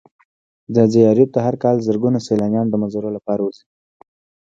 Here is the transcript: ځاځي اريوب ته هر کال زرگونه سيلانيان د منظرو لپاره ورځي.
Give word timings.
ځاځي 0.73 1.01
اريوب 1.11 1.29
ته 1.35 1.39
هر 1.45 1.55
کال 1.63 1.75
زرگونه 1.87 2.19
سيلانيان 2.27 2.67
د 2.69 2.73
منظرو 2.81 3.09
لپاره 3.17 3.41
ورځي. 3.43 3.65